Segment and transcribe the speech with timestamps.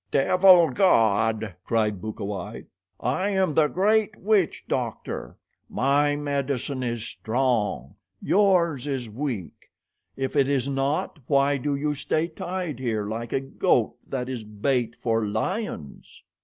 [0.09, 2.65] "Devil god," cried Bukawai,
[2.99, 5.37] "I am the great witch doctor.
[5.69, 7.93] My medicine is strong.
[8.19, 9.69] Yours is weak.
[10.17, 14.43] If it is not, why do you stay tied here like a goat that is
[14.43, 16.23] bait for lions?"